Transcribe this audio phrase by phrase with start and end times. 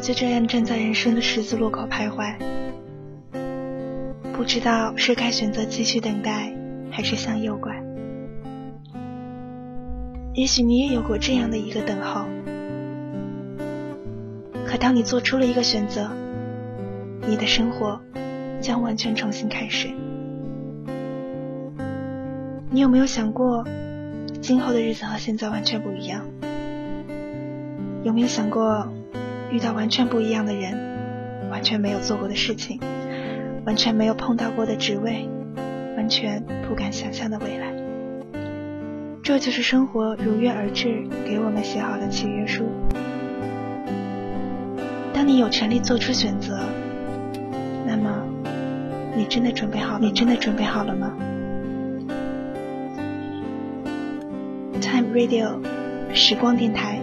[0.00, 2.34] 我就这样站在人生的十字路口徘徊，
[4.32, 6.56] 不知道是该选择继续等待，
[6.90, 7.84] 还是向右拐。
[10.32, 12.24] 也许你也有过这样的一个等候，
[14.64, 16.10] 可当你做出了一个选择，
[17.28, 18.00] 你的生活
[18.62, 19.88] 将完全重新开始。
[22.70, 23.66] 你有没有想过，
[24.40, 26.24] 今后的日子和现在完全不一样？
[28.02, 28.90] 有没有想过？
[29.52, 30.78] 遇到完全不一样的人，
[31.50, 32.78] 完全没有做过的事情，
[33.66, 35.28] 完全没有碰到过的职位，
[35.96, 37.72] 完全不敢想象的未来。
[39.22, 42.64] 这就是生活如约而至给我们写好的契约书。
[45.12, 46.60] 当你有权利做出选择，
[47.86, 48.22] 那么
[49.16, 49.98] 你真的准备好？
[49.98, 51.12] 你真的准备好了吗
[54.80, 55.58] ？Time Radio，
[56.14, 56.99] 时光电台。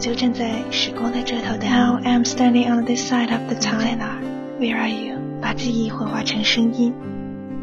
[0.00, 3.80] 就站在时光的这头的 Now I'm standing on this side of the time。
[3.80, 4.18] 在哪
[4.58, 5.18] ？Where are you？
[5.42, 6.94] 把记忆幻化成声音，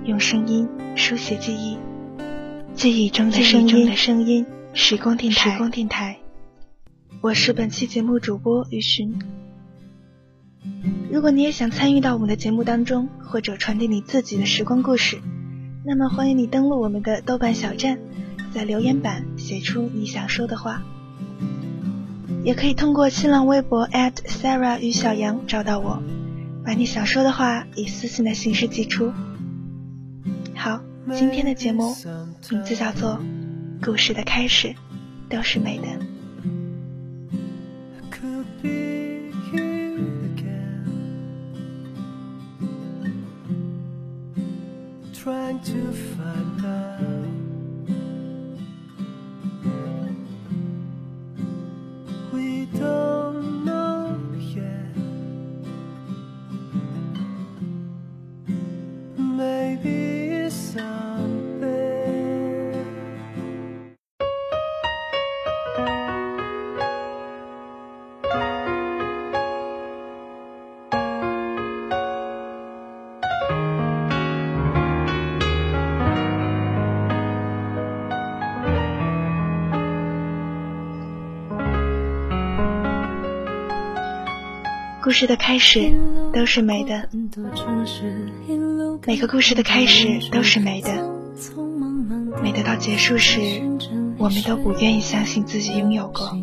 [0.06, 1.80] 用声音书写记忆，
[2.76, 3.98] 记忆中的声音。
[3.98, 4.46] 声音。
[4.74, 5.52] 时光电台。
[5.52, 6.20] 时光电台。
[7.22, 9.20] 我是本期节目主播于寻。
[11.12, 15.18] 如果你也想参与到我们的节目当中，或者传递你自己的时光故事，
[15.84, 17.98] 那么欢迎你登录我们的豆瓣小站，
[18.52, 20.84] 在留言板写出你想说的话。
[22.48, 26.02] 也可以通过新浪微博 @Sarah 于小杨找到我，
[26.64, 29.12] 把你想说的话以私信的形式寄出。
[30.56, 30.80] 好，
[31.14, 31.94] 今天的节目
[32.50, 33.20] 名字叫做
[33.86, 34.74] 《故事的开始
[35.30, 35.88] 都是美的》。
[85.08, 85.90] 故事的开始
[86.34, 87.08] 都是美的，
[89.06, 90.90] 每个故事的开始都是美的，
[92.44, 93.40] 美的到结束时，
[94.18, 96.38] 我们都不愿意相信自己拥有过。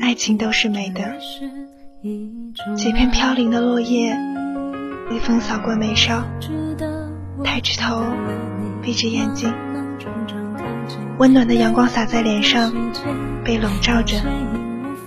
[0.00, 1.14] 爱情都是美的，
[2.74, 4.18] 几片飘零的落叶，
[5.12, 6.24] 微风扫过眉梢，
[7.44, 8.02] 抬起头，
[8.82, 9.54] 闭着眼睛，
[11.20, 12.72] 温暖的阳光洒在脸上，
[13.44, 14.16] 被笼罩着，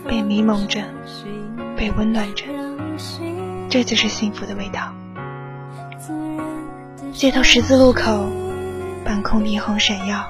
[0.07, 0.79] 被迷蒙着。
[1.81, 2.45] 被温暖着，
[3.67, 4.93] 这就是幸福的味道。
[7.11, 8.29] 街头十字路口，
[9.03, 10.23] 半空霓虹闪耀，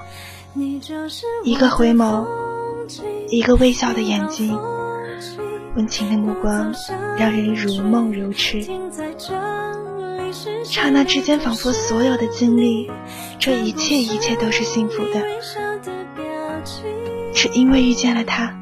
[1.44, 2.26] 一个回眸，
[3.28, 4.58] 一个微笑的眼睛，
[5.76, 6.74] 温情的目光，
[7.18, 8.62] 让人如梦如痴。
[10.64, 12.90] 刹那之间，仿佛所有的经历，
[13.38, 15.22] 这一切一切都是幸福的，
[17.34, 18.61] 只因为遇见了他。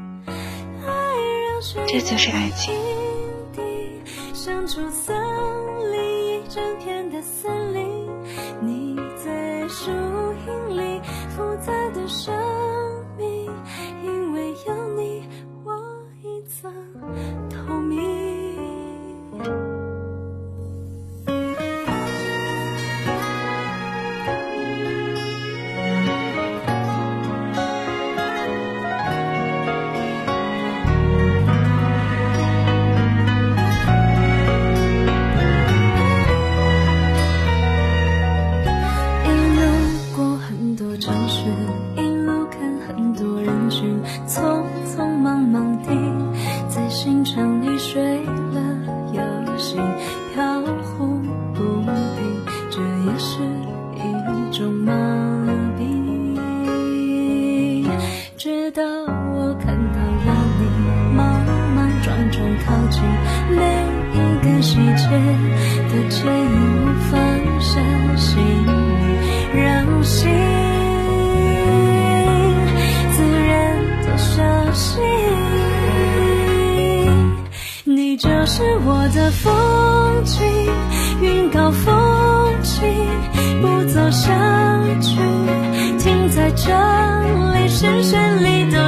[1.86, 2.89] 这就是爱情。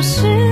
[0.03, 0.52] 是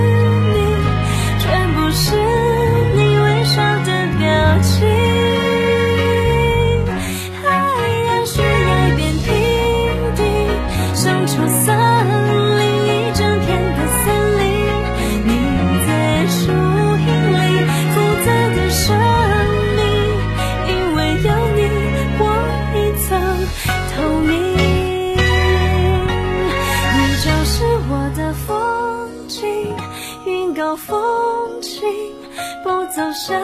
[33.27, 33.39] 走下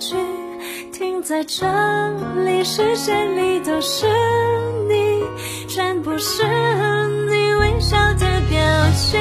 [0.00, 0.16] 去，
[0.92, 1.64] 停在这
[2.44, 4.06] 里，视线里都是
[4.88, 5.22] 你，
[5.68, 6.42] 全部是
[7.28, 8.60] 你微笑的表
[8.96, 9.20] 情，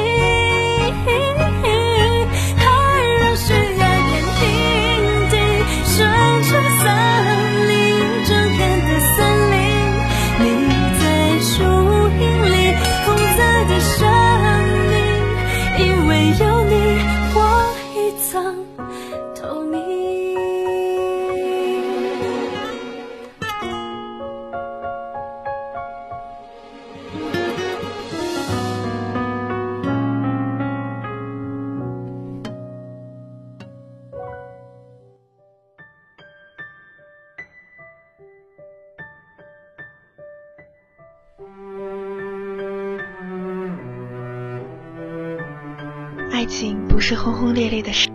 [46.55, 48.07] 情不是轰轰烈烈的事，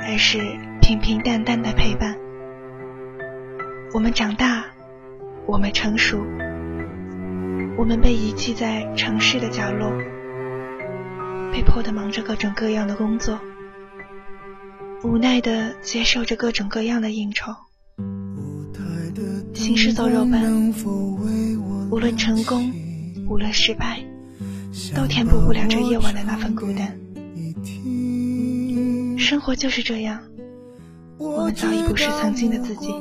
[0.00, 0.40] 而是
[0.82, 2.16] 平平淡淡的陪伴。
[3.94, 4.64] 我们长大，
[5.46, 6.18] 我们成熟，
[7.78, 9.88] 我们被遗弃在城市的角落，
[11.52, 13.38] 被迫的忙着各种各样的工作，
[15.04, 17.52] 无奈的接受着各种各样的应酬。
[19.54, 20.42] 行尸走肉般，
[21.88, 22.72] 无论成功，
[23.28, 24.04] 无论失败，
[24.96, 26.98] 都填补不了这夜晚的那份孤单。
[29.24, 30.20] 生活就是这样，
[31.16, 32.92] 我们早已不是曾经的自己。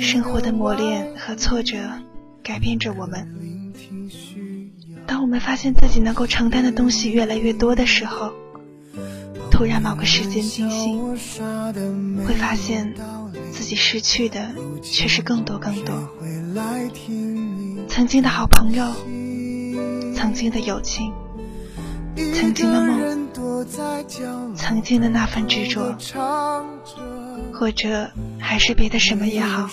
[0.00, 1.76] 生活的磨练和挫折
[2.44, 3.72] 改变着我们。
[5.04, 8.32] 当我们发现自己能够承担的东西越来越多的时候，
[9.50, 11.16] 突然某个时间惊醒，
[12.24, 12.94] 会发现
[13.50, 16.08] 自己失去的却是更多更多。
[17.88, 18.86] 曾经的好朋友，
[20.14, 21.12] 曾经的友情，
[22.32, 23.21] 曾经的梦，
[23.64, 25.96] 曾经的那份执着，
[27.52, 28.10] 或者
[28.40, 29.68] 还是别的什么也好，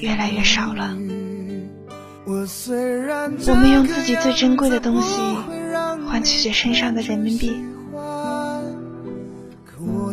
[0.00, 0.96] 越来越少了。
[2.24, 5.20] 我们用自己最珍贵的东西
[6.08, 7.52] 换取着身上的人民币，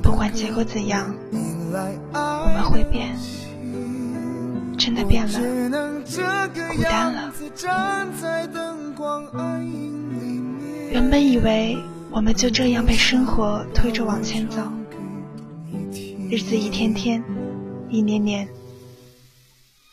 [0.01, 3.15] 不管结果怎样，我们会变，
[4.77, 5.39] 真的变了，
[6.75, 7.31] 孤单了。
[10.91, 11.77] 原本以为
[12.11, 14.61] 我们就这样被生活推着往前走，
[16.29, 17.23] 日子一天天，
[17.87, 18.49] 一年年，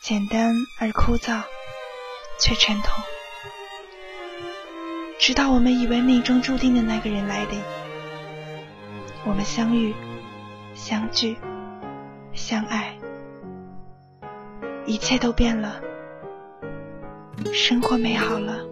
[0.01, 1.43] 简单而枯燥，
[2.39, 3.03] 却沉痛。
[5.19, 7.59] 直到我们以为命中注定的那个人来临，
[9.23, 9.93] 我们相遇、
[10.73, 11.37] 相聚、
[12.33, 12.97] 相爱，
[14.85, 15.79] 一切都变了，
[17.53, 18.65] 生活美好了。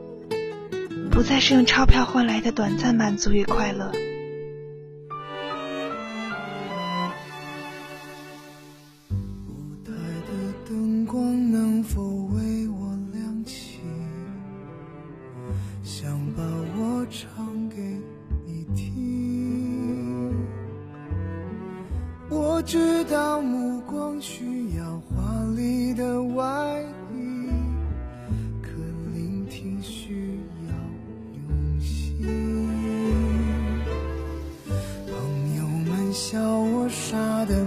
[1.15, 3.89] 不再是用钞票换来的短暂满足与快乐。
[37.05, 37.63] 傻的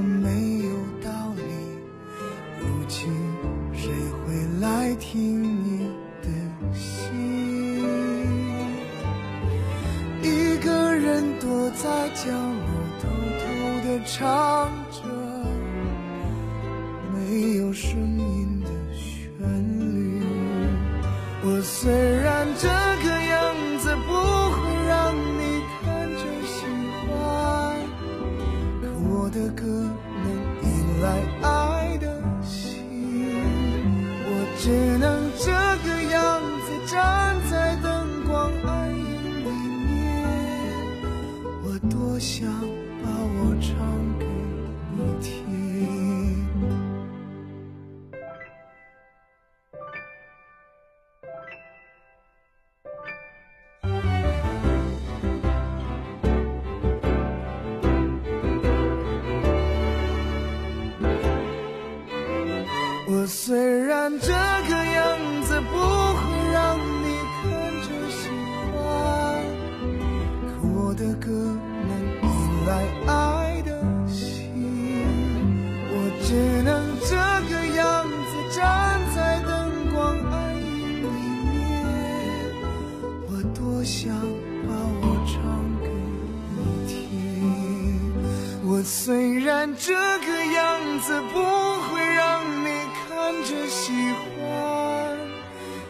[88.78, 93.90] 我虽然这个样子不会让你看着喜
[94.38, 95.18] 欢，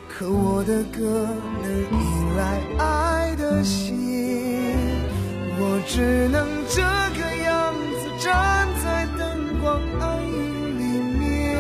[0.09, 1.29] 可我的歌
[1.63, 2.03] 能依
[2.35, 2.43] 赖
[2.83, 3.95] 爱的心，
[5.59, 6.81] 我只能这
[7.21, 10.83] 个样子站在灯光暗影里
[11.19, 11.59] 面，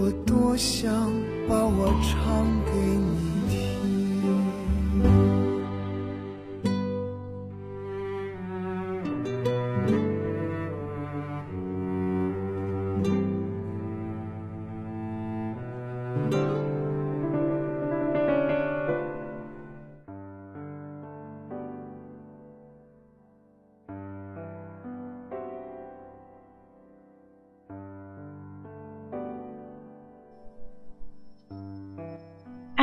[0.00, 1.12] 我多想
[1.48, 2.44] 把我唱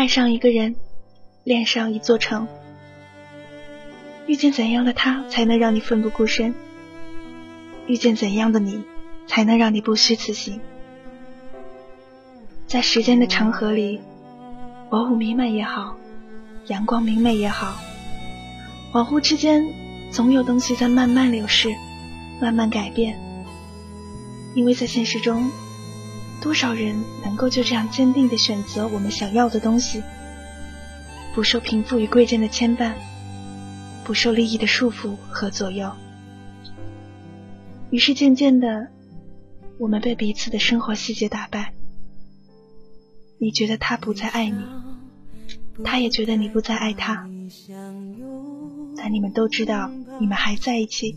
[0.09, 0.75] 上一个人，
[1.43, 2.47] 恋上一座城，
[4.25, 6.55] 遇见怎样的他才能让你奋不顾身？
[7.85, 8.83] 遇见怎样的你，
[9.27, 10.59] 才能让你不虚此行？
[12.67, 14.01] 在时间的长河里，
[14.89, 15.95] 薄雾弥漫也好，
[16.65, 17.79] 阳光明媚也好，
[18.91, 19.63] 恍惚之间，
[20.11, 21.69] 总有东西在慢慢流逝，
[22.41, 23.15] 慢慢改变。
[24.55, 25.51] 因为在现实中。
[26.41, 30.01] 多少人能够就这样坚定地选择我们想要的东西，
[31.35, 32.93] 不受贫富与贵贱的牵绊，
[34.03, 35.91] 不受利益的束缚和左右？
[37.91, 38.87] 于是渐渐的，
[39.77, 41.73] 我们被彼此的生活细节打败。
[43.37, 44.61] 你觉得他不再爱你，
[45.83, 47.27] 他也觉得你不再爱他，
[48.95, 51.15] 但你们都知道，你们还在一起，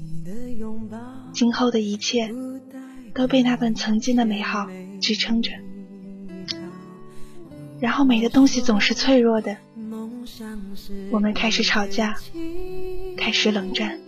[1.33, 2.33] 今后的一切
[3.14, 4.69] 都被那份曾经的美好。
[5.00, 5.50] 支撑着，
[7.81, 9.57] 然后美的东西总是脆弱的。
[11.11, 12.16] 我们开始吵架，
[13.16, 13.99] 开始冷战。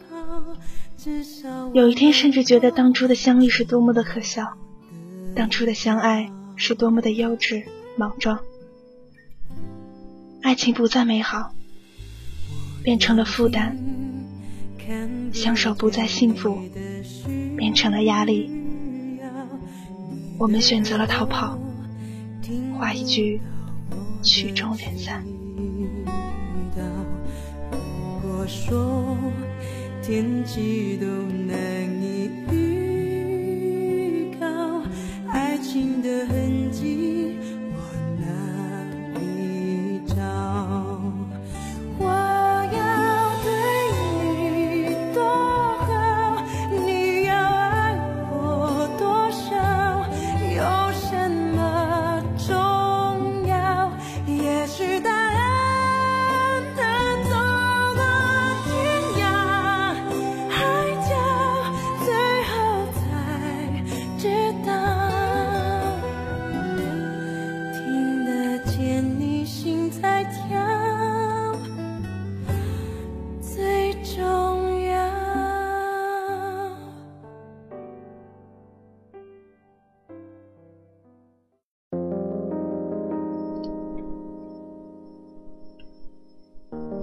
[1.73, 4.56] 有一天，甚至觉得当初的相遇是多么的可笑，
[5.34, 7.64] 当初的相爱是多么的幼稚
[7.96, 8.38] 莽撞。
[10.42, 11.52] 爱情不再美好，
[12.84, 13.75] 变成了负担；
[15.32, 16.62] 相守不再幸福，
[17.56, 18.63] 变成了压力。
[20.37, 21.59] 我们选择了逃跑，
[22.79, 23.41] 画一句
[24.23, 25.25] 曲终人散。
[27.71, 27.79] 如
[28.21, 29.17] 果说
[30.03, 31.57] 天气都难
[32.03, 34.83] 以预告，
[35.29, 37.37] 爱情的痕迹。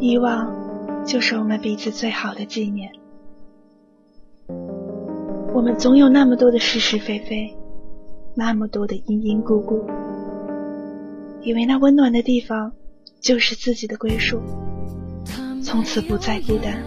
[0.01, 0.51] 遗忘，
[1.05, 2.91] 就是我们彼此最好的纪念。
[5.53, 7.55] 我们总有那么多的是是非非，
[8.33, 9.85] 那么多的因因故故，
[11.43, 12.71] 以为那温暖的地方
[13.19, 14.41] 就是自己的归宿，
[15.63, 16.83] 从此不再孤单。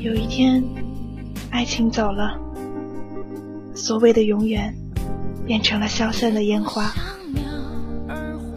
[0.00, 0.64] 有一天，
[1.50, 2.40] 爱情走了，
[3.74, 4.74] 所谓的永远
[5.44, 6.90] 变成了消散的烟花，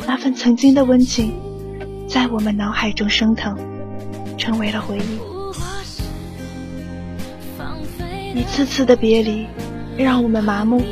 [0.08, 1.34] 那份曾经的温情。
[2.12, 3.58] 在我们脑海中升腾，
[4.38, 5.18] 成为了回忆。
[8.38, 9.48] 一次次的别离，
[9.98, 10.84] 让我们麻木。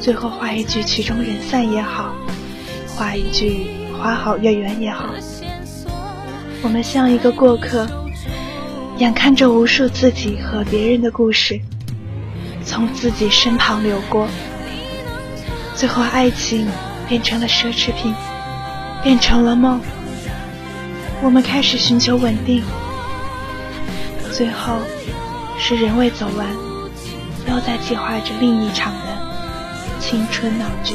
[0.00, 2.14] 最后画一句曲终人散也好，
[2.96, 5.10] 画一句花好月圆也好。
[6.62, 7.86] 我们像一个过客，
[8.96, 11.60] 眼看着无数自己和别人的故事
[12.64, 14.26] 从自己身旁流过，
[15.74, 16.66] 最后爱情
[17.06, 18.14] 变成了奢侈品。
[19.02, 19.80] 变成了梦，
[21.22, 22.62] 我们开始寻求稳定，
[24.32, 24.76] 最后
[25.58, 26.46] 是人未走完，
[27.46, 28.98] 都在计划着另一场的
[30.00, 30.94] 青春闹剧。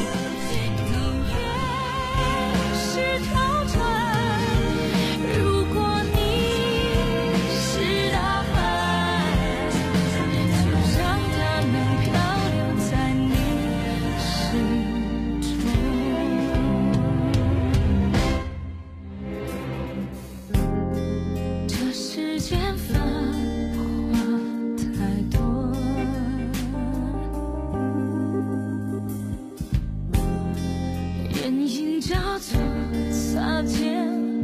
[31.76, 32.58] 心交错，
[33.12, 34.35] 擦肩。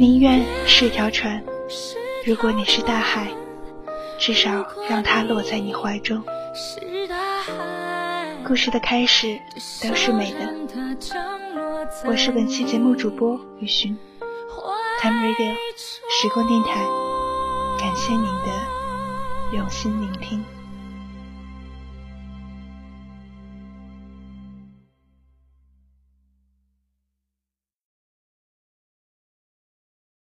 [0.00, 1.44] 宁愿是条船，
[2.24, 3.30] 如果你是大海，
[4.18, 6.24] 至少让它落在你怀中。
[8.42, 9.38] 故事的开始
[9.86, 10.54] 都是美的。
[12.06, 13.94] 我是本期节目主播雨寻
[15.02, 15.54] ，Time Radio
[16.08, 16.80] 时光电台，
[17.78, 20.42] 感谢您的用心聆听。